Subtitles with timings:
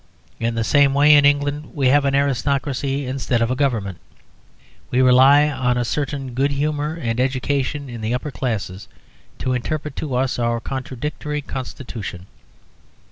[0.39, 3.99] In the same way in England we have an aristocracy instead of a Government.
[4.89, 8.87] We rely on a certain good humour and education in the upper class
[9.37, 12.25] to interpret to us our contradictory Constitution.